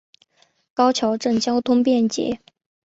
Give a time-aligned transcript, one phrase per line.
[0.73, 2.39] 高桥镇交通便捷。